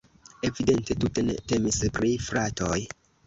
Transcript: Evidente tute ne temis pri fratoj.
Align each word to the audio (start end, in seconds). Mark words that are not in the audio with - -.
Evidente 0.47 0.95
tute 1.03 1.25
ne 1.27 1.35
temis 1.51 1.79
pri 1.99 2.11
fratoj. 2.31 2.81